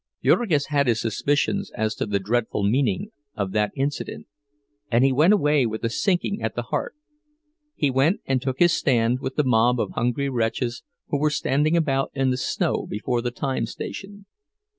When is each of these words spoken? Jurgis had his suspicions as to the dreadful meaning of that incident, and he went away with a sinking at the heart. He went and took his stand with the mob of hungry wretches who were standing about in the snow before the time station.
Jurgis 0.23 0.65
had 0.69 0.87
his 0.87 0.99
suspicions 0.99 1.69
as 1.75 1.93
to 1.93 2.07
the 2.07 2.17
dreadful 2.17 2.63
meaning 2.63 3.11
of 3.35 3.51
that 3.51 3.71
incident, 3.75 4.25
and 4.91 5.03
he 5.05 5.11
went 5.13 5.31
away 5.31 5.67
with 5.67 5.83
a 5.83 5.89
sinking 5.91 6.41
at 6.41 6.55
the 6.55 6.63
heart. 6.63 6.95
He 7.75 7.91
went 7.91 8.19
and 8.25 8.41
took 8.41 8.57
his 8.57 8.73
stand 8.73 9.19
with 9.19 9.35
the 9.35 9.43
mob 9.43 9.79
of 9.79 9.91
hungry 9.91 10.27
wretches 10.27 10.81
who 11.09 11.19
were 11.19 11.29
standing 11.29 11.77
about 11.77 12.09
in 12.15 12.31
the 12.31 12.37
snow 12.37 12.87
before 12.89 13.21
the 13.21 13.29
time 13.29 13.67
station. 13.67 14.25